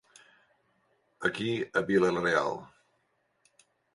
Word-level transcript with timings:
Aquí 1.29 1.51
a 1.81 1.85
Vila-Real. 1.91 2.59